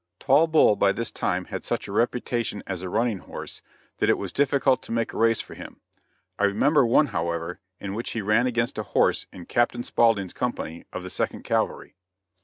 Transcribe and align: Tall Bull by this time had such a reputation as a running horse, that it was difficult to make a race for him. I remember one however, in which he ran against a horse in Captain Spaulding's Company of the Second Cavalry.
Tall 0.19 0.47
Bull 0.47 0.75
by 0.75 0.91
this 0.93 1.11
time 1.11 1.45
had 1.45 1.63
such 1.63 1.87
a 1.87 1.91
reputation 1.91 2.63
as 2.65 2.81
a 2.81 2.89
running 2.89 3.19
horse, 3.19 3.61
that 3.99 4.09
it 4.09 4.17
was 4.17 4.31
difficult 4.31 4.81
to 4.81 4.91
make 4.91 5.13
a 5.13 5.17
race 5.17 5.41
for 5.41 5.53
him. 5.53 5.79
I 6.39 6.45
remember 6.45 6.83
one 6.83 7.05
however, 7.13 7.59
in 7.79 7.93
which 7.93 8.09
he 8.13 8.21
ran 8.23 8.47
against 8.47 8.79
a 8.79 8.97
horse 8.97 9.27
in 9.31 9.45
Captain 9.45 9.83
Spaulding's 9.83 10.33
Company 10.33 10.85
of 10.91 11.03
the 11.03 11.11
Second 11.11 11.43
Cavalry. 11.43 11.93